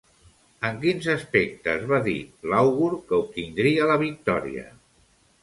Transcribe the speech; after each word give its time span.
En 0.69 0.77
quins 0.85 1.09
aspectes 1.13 1.85
va 1.91 1.99
dir 2.07 2.15
l'àugur 2.55 2.89
que 2.97 3.19
obtindria 3.27 3.93
la 3.93 4.01
victòria? 4.07 4.67